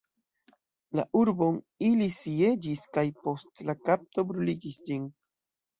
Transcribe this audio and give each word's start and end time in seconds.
La 0.99 1.05
urbon 1.19 1.59
ili 1.89 2.09
sieĝis 2.17 2.83
kaj, 2.97 3.07
post 3.27 3.65
la 3.71 3.79
kapto, 3.87 4.29
bruligis 4.33 4.85
ĝin. 4.91 5.11